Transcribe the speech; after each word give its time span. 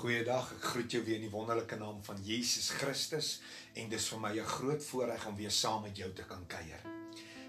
Goeiedag, 0.00 0.46
ek 0.54 0.62
groet 0.64 0.94
jou 0.94 1.00
weer 1.04 1.18
in 1.18 1.26
die 1.26 1.32
wonderlike 1.32 1.76
naam 1.76 1.98
van 2.06 2.20
Jesus 2.24 2.70
Christus 2.72 3.34
en 3.76 3.90
dis 3.92 4.06
vir 4.08 4.20
my 4.22 4.30
'n 4.32 4.46
groot 4.48 4.84
voorreg 4.84 5.26
om 5.28 5.36
weer 5.36 5.52
saam 5.52 5.82
met 5.82 5.96
jou 5.96 6.08
te 6.16 6.24
kan 6.24 6.46
kuier. 6.46 6.80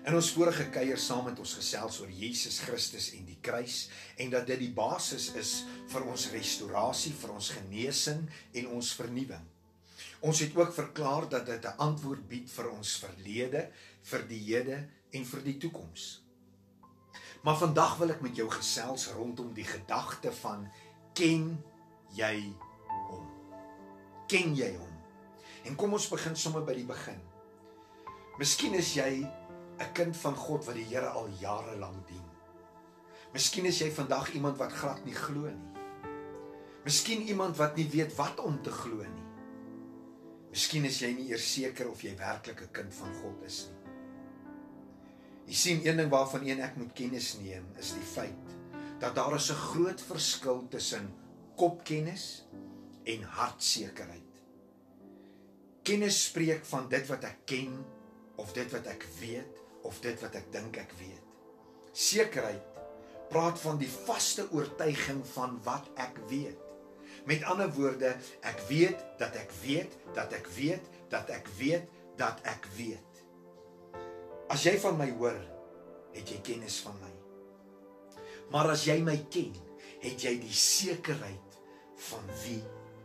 In 0.06 0.16
ons 0.16 0.32
vorige 0.36 0.66
kuier 0.70 0.98
saam 0.98 1.24
met 1.26 1.40
ons 1.40 1.54
gesels 1.54 2.02
oor 2.02 2.10
Jesus 2.10 2.60
Christus 2.60 3.14
en 3.14 3.26
die 3.26 3.38
kruis 3.42 3.88
en 4.18 4.30
dat 4.30 4.48
dit 4.48 4.60
die 4.60 4.74
basis 4.74 5.30
is 5.34 5.64
vir 5.88 6.04
ons 6.04 6.28
restaurasie, 6.32 7.14
vir 7.14 7.32
ons 7.32 7.50
genesing 7.50 8.30
en 8.54 8.68
ons 8.68 8.94
vernuwing. 8.94 9.48
Ons 10.20 10.40
het 10.40 10.56
ook 10.56 10.74
verklaar 10.74 11.30
dat 11.30 11.46
dit 11.46 11.66
'n 11.66 11.78
antwoord 11.78 12.28
bied 12.28 12.52
vir 12.52 12.70
ons 12.70 12.98
verlede, 12.98 13.72
vir 14.04 14.28
die 14.28 14.44
hede 14.44 14.90
en 15.14 15.26
vir 15.26 15.42
die 15.42 15.58
toekoms. 15.58 16.22
Maar 17.44 17.58
vandag 17.58 17.98
wil 17.98 18.10
ek 18.10 18.22
met 18.22 18.36
jou 18.36 18.50
gesels 18.50 19.08
rondom 19.08 19.54
die 19.54 19.64
gedagte 19.64 20.32
van 20.32 20.70
ken 21.14 21.71
jy 22.16 22.54
hom? 23.10 23.28
Ken 24.28 24.56
jy 24.56 24.72
hom? 24.76 24.96
En 25.66 25.76
kom 25.76 25.94
ons 25.94 26.10
begin 26.12 26.36
sommer 26.36 26.66
by 26.66 26.76
die 26.78 26.88
begin. 26.88 27.20
Miskien 28.40 28.74
is 28.74 28.94
jy 28.96 29.22
'n 29.80 29.94
kind 29.94 30.18
van 30.18 30.36
God 30.36 30.66
wat 30.66 30.76
die 30.76 30.86
Here 30.86 31.10
al 31.10 31.30
jare 31.40 31.76
lank 31.78 32.08
dien. 32.08 32.28
Miskien 33.34 33.66
is 33.66 33.80
jy 33.80 33.92
vandag 33.92 34.34
iemand 34.34 34.58
wat 34.58 34.72
glad 34.72 35.06
nie 35.06 35.16
glo 35.16 35.50
nie. 35.50 35.72
Miskien 36.84 37.22
iemand 37.22 37.58
wat 37.58 37.76
nie 37.76 37.90
weet 37.90 38.16
wat 38.16 38.40
om 38.40 38.62
te 38.64 38.72
glo 38.72 39.04
nie. 39.04 39.28
Miskien 40.52 40.86
is 40.86 41.00
jy 41.00 41.14
nie 41.14 41.30
eers 41.30 41.54
seker 41.54 41.90
of 41.90 42.02
jy 42.04 42.16
werklik 42.18 42.62
'n 42.62 42.72
kind 42.72 42.94
van 42.94 43.14
God 43.22 43.44
is 43.46 43.68
nie. 43.70 43.82
Jy 45.48 45.54
sien 45.54 45.82
een 45.84 45.98
ding 45.98 46.10
waarvan 46.10 46.46
een 46.48 46.62
ek 46.64 46.78
moet 46.78 46.94
kennis 46.96 47.34
neem 47.42 47.66
is 47.80 47.94
die 47.94 48.08
feit 48.14 48.58
dat 49.02 49.16
daar 49.16 49.36
is 49.36 49.50
'n 49.52 49.56
groot 49.56 50.02
verskil 50.02 50.68
tussen 50.70 51.10
kopkennis 51.60 52.46
en 53.04 53.24
hartsekerheid. 53.38 54.28
Kennis 55.82 56.20
spreek 56.28 56.66
van 56.70 56.88
dit 56.90 57.08
wat 57.10 57.26
ek 57.26 57.46
ken 57.50 57.74
of 58.42 58.54
dit 58.54 58.70
wat 58.74 58.88
ek 58.92 59.06
weet 59.20 59.62
of 59.88 59.98
dit 60.04 60.20
wat 60.22 60.36
ek 60.38 60.52
dink 60.54 60.78
ek 60.82 60.94
weet. 61.00 61.26
Sekerheid 61.92 62.68
praat 63.32 63.60
van 63.64 63.80
die 63.80 63.90
vaste 63.90 64.46
oortuiging 64.52 65.24
van 65.34 65.58
wat 65.66 65.88
ek 66.04 66.20
weet. 66.30 66.60
Met 67.28 67.44
ander 67.48 67.70
woorde, 67.76 68.14
ek 68.48 68.62
weet 68.70 69.02
dat 69.20 69.36
ek 69.40 69.52
weet 69.64 69.96
dat 70.16 70.34
ek 70.36 70.48
weet 70.56 70.86
dat 71.12 71.30
ek 71.34 71.48
weet 71.58 71.88
dat 72.20 72.40
ek 72.50 72.68
weet. 72.78 73.24
As 74.52 74.66
jy 74.68 74.76
van 74.84 74.98
my 75.00 75.08
hoor, 75.16 75.40
het 76.12 76.28
jy 76.28 76.42
kennis 76.44 76.82
van 76.84 76.98
my. 77.00 77.12
Maar 78.52 78.74
as 78.74 78.84
jy 78.88 78.98
my 79.04 79.16
ken, 79.32 79.54
het 80.02 80.24
jy 80.26 80.36
die 80.42 80.56
sekerheid 80.56 81.60
van 82.10 82.26
wie 82.44 82.62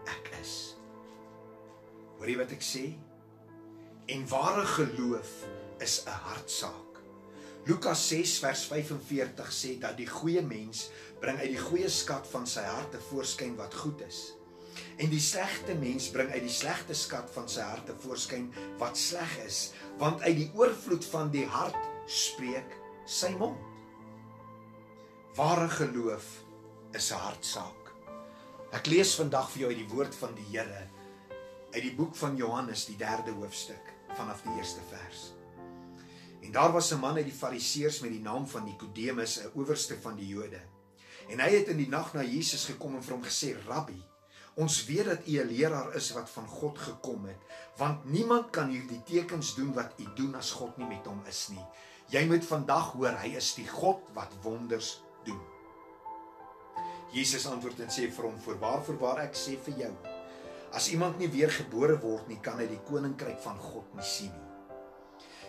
ek 0.08 0.30
is. 0.40 0.54
Hoor 2.16 2.30
jy 2.30 2.38
wat 2.40 2.54
ek 2.56 2.64
sê? 2.64 2.86
En 4.12 4.24
ware 4.30 4.64
geloof 4.76 5.32
is 5.84 6.02
'n 6.06 6.20
hartsaak. 6.28 7.02
Lukas 7.66 8.08
6 8.08 8.38
vers 8.38 8.64
45 8.70 9.52
sê 9.52 9.78
dat 9.78 9.96
die 9.96 10.06
goeie 10.06 10.42
mens 10.42 10.90
bring 11.20 11.38
uit 11.38 11.50
die 11.50 11.58
goeie 11.58 11.88
skat 11.88 12.26
van 12.30 12.46
sy 12.46 12.62
hart 12.62 12.90
te 12.90 13.00
voorskyn 13.10 13.56
wat 13.56 13.74
goed 13.74 14.00
is. 14.06 14.32
En 14.96 15.10
die 15.10 15.20
slegte 15.20 15.74
mens 15.74 16.08
bring 16.10 16.30
uit 16.30 16.42
die 16.42 16.52
slegte 16.52 16.94
skat 16.94 17.30
van 17.34 17.48
sy 17.48 17.60
hart 17.60 17.86
te 17.86 17.94
voorskyn 18.04 18.52
wat 18.78 18.96
sleg 18.96 19.38
is, 19.44 19.72
want 19.98 20.22
uit 20.22 20.36
die 20.36 20.50
oorvloed 20.54 21.04
van 21.04 21.30
die 21.30 21.46
hart 21.46 21.76
spreek 22.06 22.78
sy 23.04 23.32
mond. 23.34 23.58
Ware 25.34 25.68
geloof 25.68 26.45
is 26.92 27.12
'n 27.12 27.18
hartsaak. 27.18 27.92
Ek 28.72 28.86
lees 28.86 29.14
vandag 29.14 29.50
vir 29.50 29.60
jou 29.60 29.70
uit 29.70 29.78
die 29.78 29.94
woord 29.94 30.14
van 30.14 30.34
die 30.34 30.46
Here 30.50 30.96
uit 31.76 31.82
die 31.82 31.94
boek 31.94 32.14
van 32.16 32.36
Johannes, 32.36 32.86
die 32.88 32.96
3de 32.96 33.34
hoofstuk 33.36 33.92
vanaf 34.16 34.40
die 34.46 34.54
eerste 34.56 34.80
vers. 34.88 35.32
En 36.40 36.52
daar 36.52 36.72
was 36.72 36.92
'n 36.92 37.00
man 37.00 37.16
uit 37.16 37.24
die 37.24 37.40
Fariseërs 37.42 38.00
met 38.00 38.10
die 38.10 38.20
naam 38.20 38.46
van 38.48 38.64
Nikodemus, 38.64 39.38
'n 39.40 39.50
owerste 39.54 40.00
van 40.00 40.16
die 40.16 40.26
Jode. 40.26 40.60
En 41.28 41.40
hy 41.40 41.50
het 41.50 41.68
in 41.68 41.76
die 41.76 41.88
nag 41.88 42.14
na 42.14 42.22
Jesus 42.22 42.64
gekom 42.64 42.94
en 42.94 43.02
vir 43.02 43.12
hom 43.12 43.24
gesê: 43.24 43.56
"Rabbi, 43.66 44.02
ons 44.54 44.84
weet 44.84 45.04
dat 45.04 45.26
u 45.26 45.40
'n 45.40 45.46
leraar 45.46 45.94
is 45.94 46.12
wat 46.12 46.30
van 46.30 46.46
God 46.46 46.78
gekom 46.78 47.24
het, 47.24 47.40
want 47.76 48.04
niemand 48.04 48.50
kan 48.50 48.68
hierdie 48.68 49.02
tekens 49.02 49.54
doen 49.54 49.72
wat 49.72 49.92
u 49.98 50.04
doen 50.14 50.34
as 50.34 50.50
God 50.50 50.76
nie 50.76 50.86
met 50.86 51.06
hom 51.06 51.22
is 51.28 51.48
nie. 51.48 51.66
Jy 52.08 52.26
moet 52.26 52.44
vandag 52.44 52.92
hoor, 52.92 53.18
hy 53.18 53.36
is 53.36 53.54
die 53.54 53.68
God 53.68 54.00
wat 54.14 54.32
wonders 54.42 55.02
doen." 55.24 55.55
Jesus 57.16 57.46
antwoord 57.48 57.80
en 57.80 57.92
sê 57.92 58.10
vir 58.12 58.26
hom: 58.28 58.36
"Voorwaar, 58.44 58.82
voorwaar 58.84 59.22
ek 59.24 59.38
sê 59.40 59.56
vir 59.66 59.78
jou, 59.84 59.92
as 60.76 60.90
iemand 60.92 61.18
nie 61.18 61.30
weer 61.32 61.48
gebore 61.48 61.96
word 62.02 62.28
nie, 62.28 62.36
kan 62.44 62.58
hy 62.60 62.66
die 62.68 62.82
koninkryk 62.84 63.38
van 63.40 63.56
God 63.56 63.94
nie 63.96 64.04
sien 64.04 64.34
nie." 64.34 64.44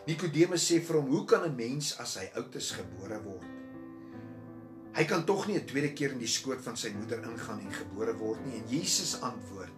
Nikodemus 0.07 0.63
sê 0.63 0.79
vir 0.79 1.01
hom: 1.01 1.11
"Hoe 1.11 1.25
kan 1.25 1.43
'n 1.43 1.55
mens 1.55 1.99
as 1.99 2.15
hy 2.15 2.29
oud 2.39 2.55
is 2.55 2.71
gebore 2.71 3.19
word? 3.23 3.53
Hy 4.95 5.03
kan 5.03 5.25
tog 5.25 5.47
nie 5.47 5.57
'n 5.57 5.65
tweede 5.65 5.93
keer 5.93 6.11
in 6.11 6.19
die 6.19 6.35
skoot 6.37 6.61
van 6.61 6.77
sy 6.77 6.89
moeder 6.89 7.19
ingaan 7.19 7.59
en 7.59 7.71
gebore 7.71 8.15
word 8.17 8.45
nie." 8.45 8.55
En 8.61 8.69
Jesus 8.69 9.21
antwoord: 9.21 9.73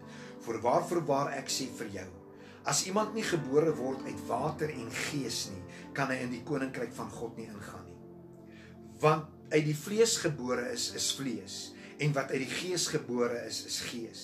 "Voorwaar, 0.45 0.87
voorwaar 0.87 1.33
ek 1.39 1.49
sê 1.49 1.67
vir 1.79 1.87
jou, 1.87 2.09
as 2.65 2.85
iemand 2.85 3.15
nie 3.15 3.23
gebore 3.23 3.73
word 3.75 4.05
uit 4.05 4.27
water 4.27 4.69
en 4.69 4.91
gees 4.91 5.49
nie, 5.49 5.63
kan 5.93 6.07
hy 6.07 6.21
in 6.21 6.31
die 6.31 6.43
koninkryk 6.43 6.93
van 6.93 7.09
God 7.09 7.37
nie 7.37 7.47
ingaan 7.47 7.85
nie. 7.85 7.97
Want 8.99 9.25
uit 9.49 9.65
die 9.65 9.75
vlees 9.75 10.17
gebore 10.17 10.71
is 10.71 10.93
is 10.93 11.11
vlees 11.17 11.73
en 11.99 12.13
wat 12.15 12.31
uit 12.31 12.43
die 12.45 12.53
gees 12.61 12.87
gebore 12.93 13.41
is 13.47 13.63
is 13.67 13.79
gees. 13.89 14.23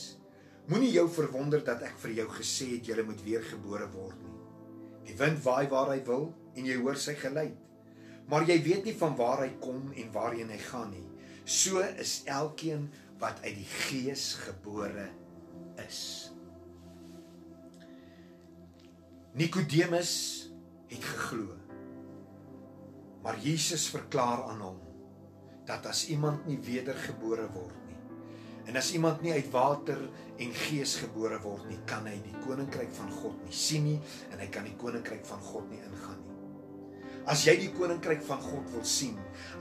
Moenie 0.72 0.94
jou 0.96 1.06
verwonder 1.12 1.62
dat 1.66 1.84
ek 1.86 1.97
vir 2.06 2.16
jou 2.22 2.28
gesê 2.38 2.72
het 2.78 2.88
jy 2.90 3.03
moet 3.06 3.22
weer 3.25 3.44
gebore 3.46 3.88
word 3.94 4.22
nie. 4.24 4.38
Die 5.06 5.18
wind 5.19 5.41
waai 5.46 5.68
waar 5.69 5.91
hy 5.91 6.00
wil 6.08 6.31
en 6.56 6.66
jy 6.66 6.78
hoor 6.80 6.97
sy 6.97 7.13
geluid. 7.19 7.58
Maar 8.31 8.47
jy 8.50 8.58
weet 8.66 8.88
nie 8.88 8.96
van 8.97 9.13
waar 9.19 9.44
hy 9.44 9.52
kom 9.62 9.91
en 9.94 10.13
waarheen 10.16 10.50
hy 10.50 10.62
gaan 10.72 10.90
nie. 10.96 11.06
So 11.46 11.84
is 11.84 12.24
elkeen 12.25 12.88
wat 13.22 13.44
uit 13.44 13.59
die 13.59 13.69
gees 13.86 14.31
gebore 14.47 15.12
is. 15.84 16.02
Nikodemus 19.36 20.16
het 20.90 21.03
geglo. 21.03 21.59
Maar 23.22 23.38
Jesus 23.44 23.90
verklaar 23.94 24.47
aan 24.50 24.63
hom 24.63 24.81
dat 25.65 25.85
as 25.89 26.07
iemand 26.13 26.45
nie 26.49 26.59
wedergebore 26.61 27.47
word 27.53 27.81
nie 27.85 27.85
en 28.65 28.77
as 28.79 28.91
iemand 28.97 29.21
nie 29.21 29.33
uit 29.35 29.49
water 29.53 29.99
en 30.41 30.53
gees 30.65 30.95
gebore 31.03 31.37
word 31.43 31.67
nie, 31.69 31.77
kan 31.89 32.07
hy 32.09 32.15
die 32.25 32.37
koninkryk 32.45 32.93
van 32.97 33.11
God 33.13 33.37
nie 33.45 33.53
sien 33.53 33.85
nie 33.85 33.99
en 34.33 34.41
hy 34.41 34.47
kan 34.53 34.65
die 34.65 34.77
koninkryk 34.79 35.25
van 35.29 35.43
God 35.45 35.69
nie 35.69 35.81
ingaan 35.85 36.17
nie. 36.23 36.33
As 37.29 37.41
jy 37.47 37.55
die 37.57 37.71
koninkryk 37.73 38.21
van 38.25 38.41
God 38.41 38.67
wil 38.73 38.83
sien, 38.85 39.15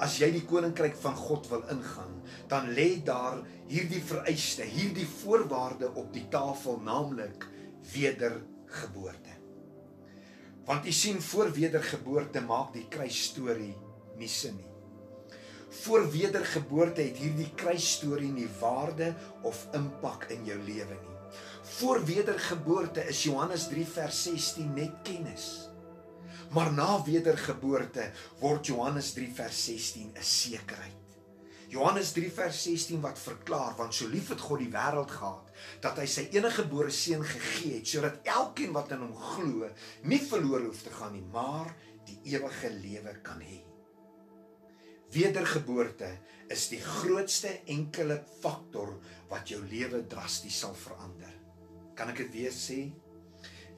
as 0.04 0.19
jy 0.20 0.28
die 0.34 0.44
koninkryk 0.48 0.97
van 1.00 1.15
God 1.16 1.48
wil 1.48 1.62
ingaan, 1.72 2.19
dan 2.50 2.69
lê 2.76 2.91
daar 3.04 3.41
hierdie 3.71 4.03
vereiste, 4.04 4.66
hierdie 4.69 5.06
voorwaarde 5.09 5.88
op 5.97 6.10
die 6.12 6.26
tafel, 6.32 6.76
naamlik 6.84 7.47
wedergeboorte. 7.94 9.38
Want 10.69 10.84
u 10.88 10.92
sien 10.92 11.21
voor 11.25 11.53
wedergeboorte 11.56 12.44
maak 12.44 12.72
die 12.76 12.84
kruisstorie 12.92 13.72
nie 14.21 14.28
sin 14.28 14.60
nie. 14.60 14.74
Voor 15.83 16.07
wedergeboorte 16.11 17.03
het 17.03 17.19
hierdie 17.19 17.51
kruisstorie 17.59 18.31
nie 18.33 18.49
waarde 18.61 19.11
of 19.43 19.67
impak 19.75 20.29
in 20.31 20.45
jou 20.47 20.59
lewe 20.62 20.95
nie. 20.95 21.15
Voor 21.77 22.05
wedergeboorte 22.07 23.07
is 23.11 23.25
Johannes 23.27 23.67
3 23.69 23.87
vers 23.87 24.23
16 24.23 24.75
net 24.75 25.01
kennis. 25.03 25.47
Maar 26.55 26.71
na 26.73 27.03
wedergeboorte 27.03 28.11
word 28.39 28.67
Johannes 28.71 29.13
3 29.17 29.33
vers 29.34 29.65
16 29.65 30.13
'n 30.15 30.23
sekerheid. 30.23 31.01
Johannes 31.69 32.13
3 32.13 32.31
vers 32.33 32.63
16 32.63 33.01
wat 33.01 33.19
verklaar 33.19 33.75
want 33.77 33.95
so 33.95 34.07
lief 34.07 34.29
het 34.29 34.41
God 34.41 34.59
die 34.63 34.71
wêreld 34.71 35.10
gehad 35.10 35.51
dat 35.83 35.98
hy 35.98 36.07
sy 36.07 36.28
enige 36.31 36.63
gebore 36.63 36.91
seun 36.91 37.25
gegee 37.27 37.81
het 37.81 37.89
sodat 37.89 38.21
elkeen 38.22 38.72
wat 38.77 38.93
in 38.95 39.03
hom 39.03 39.16
glo 39.16 39.71
nie 40.03 40.21
verlore 40.22 40.69
hoef 40.69 40.83
te 40.87 40.95
gaan 40.95 41.16
nie 41.16 41.27
maar 41.33 41.75
die 42.07 42.21
ewige 42.37 42.71
lewe 42.71 43.19
kan 43.27 43.41
hê. 43.43 43.73
Wedergeboorte 45.15 46.09
is 46.51 46.66
die 46.72 46.81
grootste 46.83 47.53
enkele 47.71 48.16
faktor 48.43 48.97
wat 49.31 49.51
jou 49.53 49.61
lewe 49.63 50.03
drasties 50.11 50.59
sal 50.65 50.75
verander. 50.75 51.31
Kan 51.95 52.11
ek 52.11 52.25
dit 52.25 52.33
weer 52.34 52.55
sê? 52.55 52.81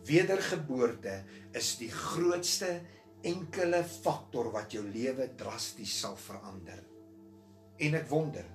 Wedergeboorte 0.06 1.19
is 1.56 1.75
die 1.81 1.91
grootste 1.93 2.71
enkele 3.27 3.83
faktor 3.85 4.49
wat 4.55 4.73
jou 4.73 4.85
lewe 4.87 5.29
drasties 5.37 5.93
sal 6.00 6.17
verander. 6.21 6.81
En 7.85 7.97
ek 7.99 8.09
wonder, 8.09 8.47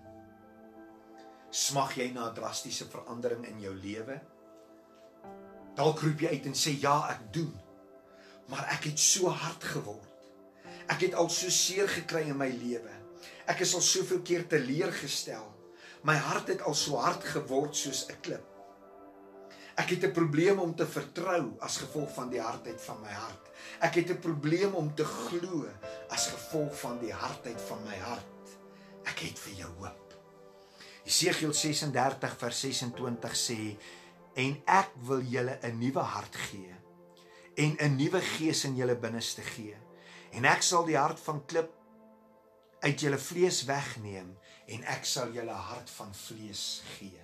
smag 1.51 1.97
jy 1.99 2.11
na 2.15 2.29
'n 2.29 2.35
drastiese 2.35 2.87
verandering 2.89 3.45
in 3.45 3.59
jou 3.61 3.75
lewe? 3.75 4.21
Dalk 5.75 6.01
roep 6.01 6.21
jy 6.21 6.29
uit 6.33 6.45
en 6.45 6.57
sê 6.57 6.73
ja, 6.81 7.09
ek 7.11 7.33
doen. 7.33 7.53
Maar 8.49 8.73
ek 8.73 8.89
het 8.89 8.99
so 8.99 9.29
hard 9.29 9.63
geword. 9.63 10.10
Ek 10.91 11.05
het 11.07 11.15
al 11.15 11.29
so 11.31 11.49
seer 11.49 11.87
gekry 11.89 12.25
in 12.29 12.37
my 12.39 12.49
lewe. 12.51 12.93
Ek 13.49 13.63
is 13.63 13.73
al 13.77 13.83
soveel 13.85 14.21
keer 14.27 14.47
teleurgestel. 14.51 15.45
My 16.07 16.17
hart 16.17 16.49
het 16.51 16.63
al 16.67 16.75
so 16.75 16.99
hard 16.99 17.23
geword 17.33 17.75
soos 17.77 18.07
'n 18.09 18.19
klip. 18.21 18.47
Ek 19.77 19.89
het 19.89 20.03
'n 20.03 20.11
probleem 20.11 20.59
om 20.59 20.75
te 20.75 20.85
vertrou 20.85 21.55
as 21.59 21.77
gevolg 21.77 22.13
van 22.13 22.29
die 22.29 22.41
hardheid 22.41 22.81
van 22.81 23.01
my 23.01 23.13
hart. 23.13 23.47
Ek 23.79 23.95
het 23.95 24.09
'n 24.09 24.19
probleem 24.19 24.73
om 24.73 24.95
te 24.95 25.05
glo 25.05 25.67
as 26.09 26.27
gevolg 26.27 26.79
van 26.79 26.99
die 26.99 27.13
hardheid 27.13 27.61
van 27.61 27.83
my 27.83 27.95
hart. 27.95 28.57
Ek 29.05 29.19
het 29.19 29.39
vir 29.39 29.53
jou 29.53 29.71
hoop. 29.79 30.13
Jesegiel 31.03 31.53
36 31.53 32.35
vers 32.37 32.59
26 32.59 33.35
sê 33.35 33.77
en 34.35 34.61
ek 34.65 34.91
wil 35.07 35.21
julle 35.21 35.57
'n 35.61 35.79
nuwe 35.79 35.99
hart 35.99 36.35
gee 36.35 36.75
en 37.55 37.75
'n 37.79 37.95
nuwe 37.95 38.21
gees 38.21 38.63
in 38.63 38.75
julle 38.75 38.95
binneste 38.95 39.41
gee 39.41 39.77
en 40.31 40.47
ek 40.47 40.63
sal 40.63 40.85
die 40.87 40.97
hart 40.99 41.19
van 41.19 41.41
klip 41.45 41.73
uit 42.81 43.03
julle 43.03 43.19
vlees 43.21 43.63
wegneem 43.67 44.31
en 44.73 44.87
ek 44.93 45.05
sal 45.05 45.33
julle 45.35 45.57
hart 45.69 45.89
van 45.97 46.13
vlees 46.15 46.81
gee. 46.95 47.21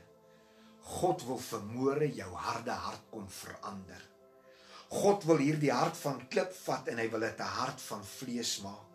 God 0.88 1.24
wil 1.28 1.40
vermoere 1.44 2.08
jou 2.16 2.30
harde 2.36 2.72
hart 2.72 3.08
kom 3.12 3.26
verander. 3.32 4.04
God 4.88 5.26
wil 5.28 5.42
hierdie 5.44 5.74
hart 5.74 5.98
van 6.00 6.22
klip 6.32 6.54
vat 6.64 6.88
en 6.92 7.02
hy 7.02 7.08
wil 7.12 7.26
dit 7.26 7.40
'n 7.40 7.56
hart 7.60 7.82
van 7.90 8.04
vlees 8.04 8.54
maak. 8.64 8.94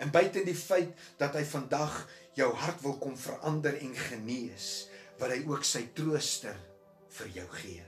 En 0.00 0.10
buite 0.10 0.44
die 0.44 0.56
feit 0.56 0.96
dat 1.18 1.34
hy 1.34 1.44
vandag 1.44 2.06
jou 2.34 2.48
hart 2.54 2.80
wil 2.82 2.96
kom 2.98 3.16
verander 3.16 3.76
en 3.76 3.94
genees, 3.94 4.88
wil 5.18 5.28
hy 5.28 5.44
ook 5.44 5.64
sy 5.64 5.82
trooster 5.92 6.56
vir 7.18 7.28
jou 7.28 7.48
gee. 7.48 7.84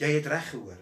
Jy 0.00 0.08
het 0.16 0.26
reg 0.26 0.50
gehoor. 0.50 0.80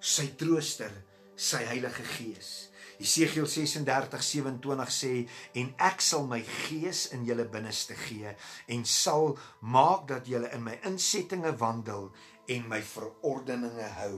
Sy 0.00 0.28
trooster, 0.38 0.92
sy 1.38 1.62
Heilige 1.68 2.02
Gees. 2.02 2.70
Jesegiel 2.98 3.46
36:27 3.46 4.90
sê 4.90 5.12
en 5.54 5.68
ek 5.78 6.00
sal 6.02 6.26
my 6.26 6.40
gees 6.42 7.04
in 7.14 7.22
julle 7.28 7.46
binneste 7.46 7.94
gee 7.94 8.32
en 8.66 8.82
sal 8.84 9.36
maak 9.60 10.08
dat 10.10 10.26
julle 10.26 10.50
in 10.56 10.64
my 10.66 10.74
insettinge 10.90 11.52
wandel 11.60 12.10
en 12.50 12.66
my 12.68 12.80
verordeninge 12.82 13.86
hou 14.00 14.16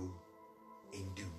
en 0.96 1.12
doen. 1.14 1.37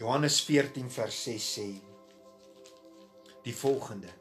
Johannes 0.00 0.40
14 0.40 0.88
vers 0.88 1.22
6 1.24 1.50
sê 1.58 1.68
die 3.44 3.56
volgende 3.56 4.16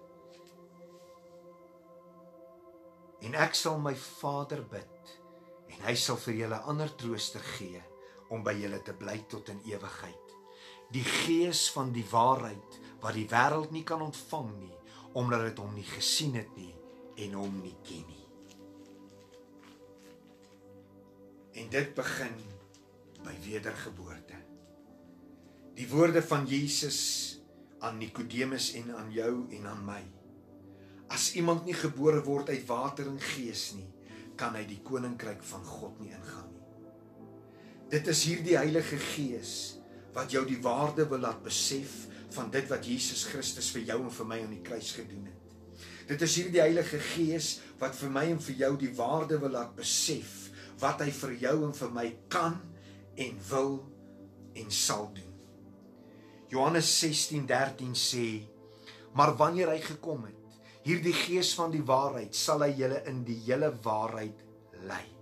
En 3.23 3.35
ek 3.35 3.55
sal 3.55 3.79
my 3.83 3.95
Vader 3.95 4.61
bid 4.67 5.15
en 5.69 5.87
hy 5.87 5.95
sal 5.95 6.19
vir 6.27 6.37
julle 6.43 6.59
ander 6.71 6.91
trooster 6.99 7.43
gee 7.55 7.81
om 8.29 8.43
by 8.45 8.55
julle 8.59 8.81
te 8.85 8.93
bly 8.97 9.17
tot 9.31 9.49
in 9.53 9.61
ewigheid 9.69 10.29
die 10.93 11.05
gees 11.05 11.67
van 11.73 11.91
die 11.93 12.05
waarheid 12.09 12.79
wat 13.01 13.13
die 13.17 13.27
wêreld 13.29 13.73
nie 13.73 13.85
kan 13.85 14.01
ontvang 14.01 14.49
nie 14.57 14.75
omdat 15.17 15.47
dit 15.47 15.61
hom 15.61 15.73
nie 15.73 15.87
gesien 15.89 16.35
het 16.37 16.49
nie 16.57 16.73
en 17.25 17.35
hom 17.35 17.55
nie 17.63 17.75
ken 17.83 18.05
nie. 18.07 18.25
En 21.59 21.69
dit 21.73 21.89
begin 21.97 22.37
by 23.25 23.33
wedergeboorte. 23.43 24.37
Die 25.75 25.87
woorde 25.89 26.21
van 26.23 26.45
Jesus 26.47 27.01
aan 27.83 27.99
Nikodemus 27.99 28.71
en 28.79 28.93
aan 28.95 29.11
jou 29.11 29.33
en 29.57 29.67
aan 29.67 29.83
my. 29.87 30.01
As 31.11 31.33
iemand 31.39 31.65
nie 31.65 31.75
gebore 31.75 32.21
word 32.23 32.53
uit 32.53 32.65
water 32.69 33.09
en 33.09 33.19
gees 33.33 33.71
nie, 33.75 33.89
kan 34.39 34.55
hy 34.55 34.63
die 34.69 34.79
koninkryk 34.85 35.41
van 35.43 35.65
God 35.65 35.99
nie 36.03 36.13
ingaan 36.15 36.53
nie. 36.53 36.58
Dit 37.89 38.05
is 38.11 38.19
hierdie 38.29 38.53
Heilige 38.53 38.99
Gees 39.01 39.53
wat 40.13 40.29
jou 40.33 40.43
die 40.45 40.59
waarde 40.61 41.07
wil 41.09 41.23
laat 41.23 41.41
besef 41.41 42.05
van 42.35 42.51
dit 42.53 42.67
wat 42.69 42.85
Jesus 42.85 43.23
Christus 43.31 43.71
vir 43.73 43.87
jou 43.87 43.97
en 44.03 44.13
vir 44.13 44.29
my 44.29 44.37
aan 44.43 44.53
die 44.53 44.65
kruis 44.65 44.91
gedoen 44.93 45.25
het. 45.25 45.55
Dit 46.09 46.21
is 46.25 46.35
hierdie 46.37 46.61
Heilige 46.61 46.99
Gees 47.01 47.55
wat 47.81 47.97
vir 47.97 48.13
my 48.13 48.27
en 48.29 48.41
vir 48.45 48.61
jou 48.61 48.71
die 48.83 48.91
waarde 48.97 49.41
wil 49.41 49.55
laat 49.57 49.73
besef 49.77 50.51
wat 50.83 51.01
hy 51.01 51.09
vir 51.17 51.35
jou 51.47 51.55
en 51.65 51.75
vir 51.81 51.93
my 51.97 52.07
kan 52.29 52.61
en 53.19 53.43
wil 53.49 53.75
en 54.61 54.73
sal 54.73 55.09
doen. 55.17 55.33
Johannes 56.53 56.89
16:13 57.01 57.93
sê: 57.97 58.27
"Maar 59.13 59.35
wanneer 59.37 59.69
hy 59.73 59.81
gekom 59.81 60.25
het, 60.29 60.59
hierdie 60.85 61.13
Gees 61.13 61.53
van 61.57 61.71
die 61.71 61.85
waarheid, 61.85 62.35
sal 62.35 62.61
hy 62.61 62.73
julle 62.77 63.03
in 63.05 63.23
die 63.23 63.41
hele 63.49 63.73
waarheid 63.81 64.45
lei." 64.85 65.18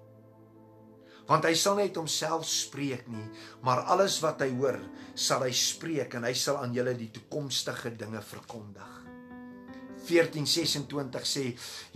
Want 1.28 1.46
hy 1.48 1.54
sal 1.60 1.78
net 1.80 1.98
homself 2.00 2.46
spreek 2.48 3.08
nie, 3.12 3.26
maar 3.68 3.86
alles 3.92 4.20
wat 4.24 4.42
hy 4.46 4.52
hoor, 4.56 4.80
sal 5.16 5.44
hy 5.44 5.52
spreek 5.56 6.16
en 6.18 6.28
hy 6.28 6.34
sal 6.38 6.62
aan 6.62 6.76
julle 6.76 6.96
die 6.98 7.12
toekomstige 7.14 7.92
dinge 8.00 8.22
verkondig. 8.24 8.94
14:26 10.08 11.28
sê 11.28 11.44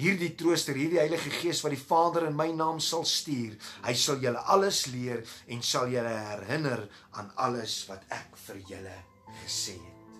hierdie 0.01 0.33
trooster, 0.35 0.75
hierdie 0.75 0.99
Heilige 0.99 1.31
Gees 1.31 1.61
wat 1.63 1.71
die 1.71 1.79
Vader 1.79 2.27
in 2.27 2.35
my 2.35 2.49
naam 2.51 2.81
sal 2.83 3.05
stuur, 3.07 3.55
hy 3.85 3.93
sal 3.95 4.19
julle 4.23 4.43
alles 4.51 4.83
leer 4.91 5.23
en 5.47 5.63
sal 5.63 5.87
julle 5.93 6.11
herinner 6.11 6.83
aan 7.15 7.31
alles 7.47 7.77
wat 7.87 8.03
ek 8.11 8.35
vir 8.47 8.61
julle 8.73 8.97
gesê 9.45 9.77
het. 9.79 10.19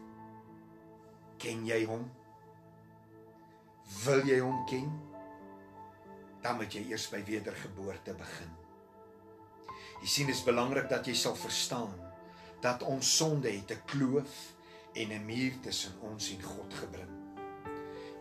Ken 1.42 1.66
jy 1.68 1.84
hom? 1.90 2.08
Wil 4.06 4.24
jy 4.30 4.40
hom 4.40 4.64
ken? 4.70 4.88
Dan 6.42 6.58
moet 6.62 6.74
jy 6.74 6.88
eers 6.94 7.10
by 7.12 7.20
wedergeboorte 7.28 8.16
begin. 8.18 8.61
Jy 10.02 10.08
sien 10.10 10.30
dit 10.30 10.36
is 10.36 10.46
belangrik 10.46 10.88
dat 10.90 11.06
jy 11.06 11.14
sal 11.14 11.36
verstaan 11.38 11.92
dat 12.62 12.82
ons 12.86 13.06
sonde 13.18 13.50
het 13.50 13.72
'n 13.72 13.86
kloof 13.86 14.34
en 14.94 15.12
'n 15.14 15.26
muur 15.26 15.54
tussen 15.62 15.94
ons 16.02 16.32
en 16.34 16.42
God 16.42 16.74
gebring. 16.74 17.14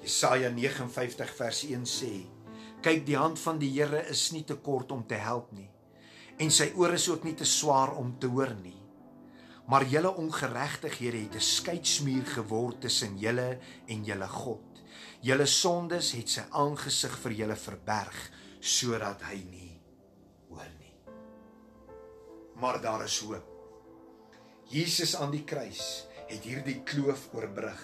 Jesaja 0.02 0.50
59 0.50 1.34
vers 1.34 1.62
1 1.64 1.84
sê: 1.84 2.26
"Kyk, 2.82 3.06
die 3.06 3.16
hand 3.16 3.38
van 3.38 3.58
die 3.58 3.70
Here 3.70 4.08
is 4.08 4.30
nie 4.30 4.44
te 4.44 4.56
kort 4.56 4.92
om 4.92 5.06
te 5.06 5.14
help 5.14 5.52
nie, 5.52 5.70
en 6.38 6.50
sy 6.50 6.72
ore 6.76 6.94
is 6.94 7.08
ook 7.08 7.24
nie 7.24 7.34
te 7.34 7.44
swaar 7.44 7.96
om 7.96 8.18
te 8.18 8.26
hoor 8.26 8.54
nie. 8.62 8.76
Maar 9.66 9.84
julle 9.84 10.14
ongeregtighede 10.16 11.16
het 11.16 11.34
'n 11.34 11.40
skeidsmuur 11.40 12.26
geword 12.26 12.80
tussen 12.80 13.18
julle 13.18 13.58
en 13.86 14.04
julle 14.04 14.28
God. 14.28 14.82
Julle 15.20 15.46
sondes 15.46 16.12
het 16.12 16.28
sy 16.28 16.42
aangesig 16.50 17.18
vir 17.18 17.32
julle 17.32 17.56
verberg 17.56 18.30
sodat 18.60 19.22
hy 19.22 19.44
nie 19.50 19.69
maar 22.60 22.80
daar 22.80 23.04
is 23.04 23.18
hoop. 23.24 23.46
Jesus 24.70 25.16
aan 25.16 25.32
die 25.34 25.44
kruis 25.44 26.06
het 26.30 26.44
hierdie 26.46 26.78
kloof 26.86 27.26
oorbrug. 27.34 27.80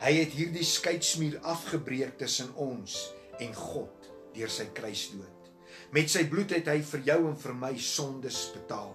Hy 0.00 0.14
het 0.16 0.32
hierdie 0.34 0.64
skeidsmuur 0.64 1.36
afgebreek 1.52 2.16
tussen 2.18 2.50
ons 2.58 2.96
en 3.38 3.52
God 3.54 4.08
deur 4.34 4.50
sy 4.50 4.66
kruisdood. 4.74 5.50
Met 5.94 6.10
sy 6.10 6.24
bloed 6.30 6.54
het 6.56 6.70
hy 6.70 6.80
vir 6.86 7.06
jou 7.06 7.18
en 7.28 7.38
vir 7.38 7.56
my 7.58 7.72
sondes 7.78 8.42
betaal. 8.54 8.92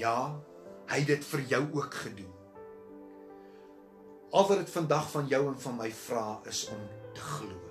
Ja, 0.00 0.38
hy 0.88 1.02
het 1.02 1.10
dit 1.10 1.30
vir 1.32 1.46
jou 1.52 1.62
ook 1.80 2.00
gedoen. 2.06 2.34
Al 4.32 4.48
wat 4.48 4.62
dit 4.62 4.72
vandag 4.72 5.08
van 5.10 5.28
jou 5.28 5.46
en 5.48 5.58
van 5.60 5.80
my 5.80 5.90
vra 6.06 6.28
is 6.48 6.66
om 6.72 6.84
te 7.16 7.24
glo. 7.34 7.67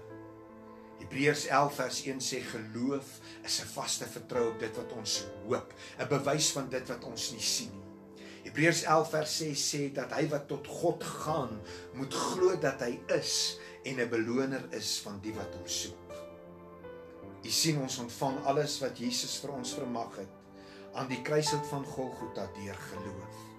Hebreërs 1.17 1.47
11 1.49 1.71
vers 1.73 1.99
1 2.05 2.19
sê 2.21 2.39
geloof 2.45 3.07
is 3.41 3.55
'n 3.61 3.69
vaste 3.73 4.05
vertroue 4.05 4.51
op 4.51 4.59
dit 4.59 4.75
wat 4.77 4.91
ons 4.93 5.13
hoop, 5.47 5.73
'n 5.97 6.07
bewys 6.07 6.51
van 6.53 6.69
dit 6.69 6.87
wat 6.87 7.03
ons 7.03 7.31
nie 7.31 7.41
sien 7.41 7.71
nie. 7.73 8.23
Hebreërs 8.43 8.83
11 8.83 9.09
vers 9.09 9.37
6 9.37 9.63
sê 9.73 9.81
dat 9.93 10.11
hy 10.11 10.27
wat 10.29 10.47
tot 10.47 10.67
God 10.67 11.03
gaan, 11.03 11.59
moet 11.93 12.13
glo 12.13 12.59
dat 12.59 12.81
hy 12.81 12.99
is 13.07 13.57
en 13.83 13.99
'n 13.99 14.09
beloner 14.09 14.67
is 14.69 14.99
van 14.99 15.19
die 15.19 15.33
wat 15.33 15.55
hom 15.55 15.67
soek. 15.67 16.13
U 17.43 17.49
sien 17.49 17.81
ons 17.81 17.97
ontvang 17.97 18.45
alles 18.45 18.79
wat 18.79 18.99
Jesus 18.99 19.39
vir 19.41 19.51
ons 19.51 19.73
vermag 19.73 20.15
het 20.15 20.33
aan 20.93 21.07
die 21.07 21.21
kruishout 21.21 21.65
van 21.65 21.85
Golgotha 21.85 22.45
deur 22.53 22.77
geloof. 22.93 23.56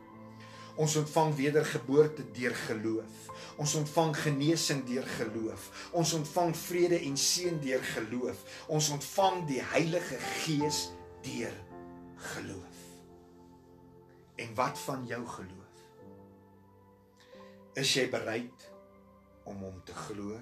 Ons 0.79 0.97
ontvang 0.97 1.35
wedergeboorte 1.35 2.25
deur 2.33 2.55
geloof. 2.55 3.27
Ons 3.59 3.75
ontvang 3.75 4.15
genesing 4.17 4.85
deur 4.87 5.07
geloof. 5.19 5.91
Ons 5.93 6.13
ontvang 6.15 6.55
vrede 6.57 7.01
en 7.09 7.17
seën 7.19 7.59
deur 7.61 7.83
geloof. 7.83 8.45
Ons 8.67 8.91
ontvang 8.95 9.43
die 9.51 9.63
Heilige 9.73 10.19
Gees 10.45 10.85
deur 11.27 11.57
geloof. 12.33 12.85
En 14.39 14.55
wat 14.55 14.79
van 14.79 15.07
jou 15.07 15.25
geloof? 15.27 15.83
Is 17.79 17.95
jy 17.95 18.07
bereid 18.11 18.71
om 19.47 19.59
hom 19.67 19.83
te 19.87 19.95
glo? 19.95 20.39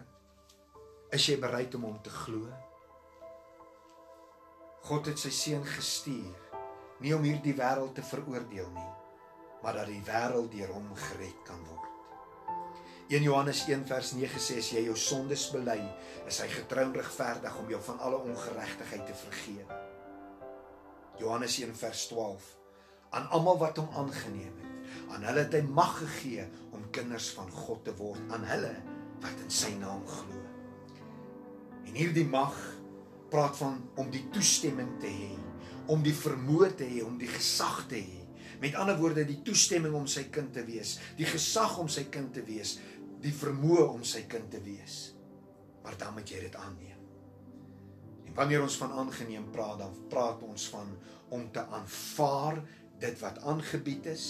Is 1.17 1.27
jy 1.29 1.39
bereid 1.41 1.75
om 1.77 1.89
hom 1.89 1.99
te 2.05 2.13
glo? 2.13 2.49
God 4.87 5.09
het 5.11 5.19
sy 5.19 5.33
seun 5.35 5.65
gestuur 5.67 6.45
nie 7.03 7.13
om 7.17 7.25
hierdie 7.27 7.57
wêreld 7.57 7.97
te 7.97 8.05
veroordeel 8.07 8.69
nie, 8.73 8.91
maar 9.63 9.81
dat 9.81 9.91
die 9.91 10.03
wêreld 10.07 10.53
deur 10.53 10.73
hom 10.75 10.91
gered 11.09 11.41
kan 11.49 11.63
word. 11.69 11.93
1 13.09 13.23
Johannes 13.23 13.63
1 13.69 13.87
vers 13.87 14.13
9 14.19 14.41
sê 14.43 14.59
as 14.59 14.73
jy 14.75 14.83
jou 14.89 14.97
sondes 14.99 15.47
bely, 15.55 15.79
is 16.27 16.41
hy 16.43 16.49
getrou 16.51 16.89
en 16.89 16.97
regverdig 16.97 17.59
om 17.61 17.69
jou 17.71 17.81
van 17.89 18.01
alle 18.03 18.19
ongeregtigheid 18.33 19.07
te 19.07 19.19
vergewe. 19.21 19.83
Johannes 21.21 21.55
1 21.63 21.77
vers 21.79 22.07
12 22.11 22.49
aan 23.17 23.29
almal 23.31 23.61
wat 23.61 23.79
hom 23.79 23.89
aangeneem 23.97 24.57
het, 24.61 24.91
aan 25.15 25.25
hulle 25.29 25.45
het 25.47 25.55
hy 25.55 25.63
mag 25.71 25.95
gegee 26.01 26.45
om 26.75 26.83
kinders 26.95 27.31
van 27.37 27.49
God 27.55 27.85
te 27.87 27.95
word, 27.97 28.21
aan 28.35 28.45
hulle 28.51 28.75
wat 29.23 29.45
in 29.45 29.53
sy 29.55 29.73
naam 29.79 30.03
glo. 30.11 30.43
En 31.87 31.95
hierdie 31.95 32.27
mag 32.29 32.57
praat 33.31 33.57
van 33.63 33.79
om 34.01 34.11
die 34.13 34.27
toestemming 34.35 34.97
te 35.03 35.11
hê, 35.11 35.33
om 35.93 36.03
die 36.03 36.15
vermoë 36.15 36.75
te 36.79 36.89
hê, 36.91 37.03
om 37.07 37.17
die 37.19 37.31
gesag 37.31 37.85
te 37.91 38.03
hê. 38.03 38.26
Met 38.61 38.77
ander 38.81 38.97
woorde, 38.99 39.27
die 39.29 39.43
toestemming 39.45 39.95
om 39.95 40.07
sy 40.09 40.27
kind 40.33 40.53
te 40.57 40.65
wees, 40.65 40.97
die 41.19 41.29
gesag 41.29 41.77
om 41.83 41.91
sy 41.93 42.07
kind 42.13 42.33
te 42.35 42.45
wees, 42.47 42.79
die 43.23 43.35
vermoë 43.35 43.89
om 43.91 44.05
sy 44.07 44.25
kind 44.31 44.49
te 44.53 44.61
wees. 44.65 45.13
Maar 45.85 45.99
dan 46.01 46.17
moet 46.17 46.31
jy 46.31 46.41
dit 46.47 46.57
aanneem. 46.61 47.03
En 48.27 48.35
wanneer 48.35 48.65
ons 48.65 48.79
van 48.81 48.95
aangeneem 49.05 49.51
praat, 49.55 49.79
dan 49.85 49.95
praat 50.11 50.43
ons 50.47 50.69
van 50.73 50.91
om 51.35 51.47
te 51.53 51.63
aanvaar 51.75 52.63
dit 53.01 53.21
wat 53.21 53.43
aangebied 53.45 54.09
is, 54.13 54.27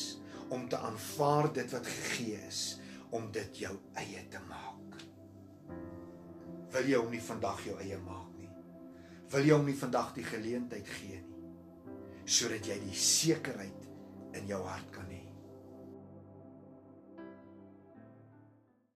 om 0.48 0.68
te 0.68 0.78
aanvaar 0.78 1.52
dit 1.54 1.70
wat 1.74 1.86
gegee 1.86 2.38
is, 2.46 2.62
om 3.14 3.30
dit 3.32 3.62
jou 3.64 3.72
eie 3.98 4.26
te 4.30 4.42
maak. 4.48 5.00
Wil 6.74 6.90
jy 6.90 6.98
hom 7.00 7.12
nie 7.14 7.22
vandag 7.22 7.62
jou 7.64 7.76
eie 7.80 7.98
maak 8.02 8.32
nie? 8.40 8.50
Wil 9.32 9.48
jy 9.48 9.54
hom 9.54 9.66
nie 9.66 9.78
vandag 9.78 10.12
die 10.16 10.26
geleentheid 10.26 10.88
gee 10.98 11.20
nie? 11.22 11.42
Sodat 12.26 12.66
jy 12.66 12.76
die 12.82 12.98
sekerheid 12.98 13.86
in 14.36 14.46
jou 14.46 14.62
hart 14.66 14.90
kan 14.90 15.08